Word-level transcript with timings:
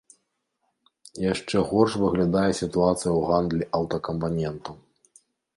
Яшчэ 1.33 1.57
горш 1.71 1.93
выглядае 2.03 2.47
сітуацыя 2.61 3.11
ў 3.15 3.21
гандлі 3.31 3.63
аўтакампанентаў. 3.81 4.75